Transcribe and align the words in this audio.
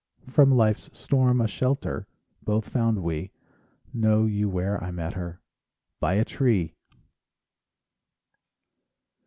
From 0.27 0.51
life's 0.51 0.89
storm 0.97 1.39
a 1.41 1.47
shelter 1.47 2.07
Both 2.41 2.67
found 2.69 3.03
we: 3.03 3.31
Know 3.93 4.25
you 4.25 4.49
where 4.49 4.83
I 4.83 4.89
met 4.89 5.13
her? 5.13 5.41
By 5.99 6.15
a 6.15 6.25
tree! 6.25 6.73